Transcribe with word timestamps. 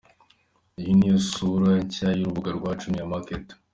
Iyi 0.79 0.91
ni 0.97 1.07
yo 1.11 1.17
sura 1.29 1.71
nshya 1.85 2.07
y’urubuga 2.17 2.49
rwa 2.57 2.69
Jumia 2.79 3.11
Market. 3.11 3.45